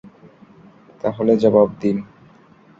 তাহলে 1.01 1.31
জবাব 1.37 1.69
দিন। 1.81 1.97